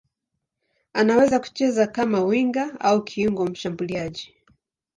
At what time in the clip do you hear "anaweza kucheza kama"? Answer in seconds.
0.93-2.23